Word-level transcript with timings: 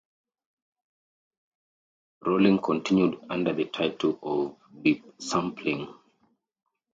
Trawling 2.23 2.57
continued 2.59 3.19
under 3.29 3.53
the 3.53 3.65
title 3.65 4.17
of 4.23 4.81
'dip-sampling'. 4.83 5.93